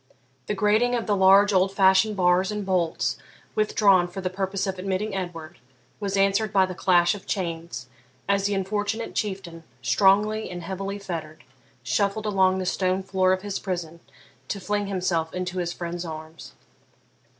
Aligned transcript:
The 0.47 0.55
grating 0.55 0.95
of 0.95 1.05
the 1.05 1.15
large 1.15 1.53
old 1.53 1.75
fashioned 1.75 2.17
bars 2.17 2.51
and 2.51 2.65
bolts, 2.65 3.19
withdrawn 3.53 4.07
for 4.07 4.19
the 4.19 4.31
purpose 4.31 4.65
of 4.65 4.79
admitting 4.79 5.13
Edward, 5.13 5.59
was 5.99 6.17
answered 6.17 6.51
by 6.51 6.65
the 6.65 6.73
clash 6.73 7.13
of 7.13 7.27
chains, 7.27 7.87
as 8.27 8.45
the 8.45 8.55
unfortunate 8.55 9.13
Chieftain, 9.13 9.63
strongly 9.83 10.49
and 10.49 10.63
heavily 10.63 10.97
fettered, 10.97 11.43
shuffled 11.83 12.25
along 12.25 12.57
the 12.57 12.65
stone 12.65 13.03
floor 13.03 13.31
of 13.31 13.43
his 13.43 13.59
prison 13.59 13.99
to 14.47 14.59
fling 14.59 14.87
himself 14.87 15.35
into 15.35 15.59
his 15.59 15.71
friend's 15.71 16.03
arms. 16.03 16.53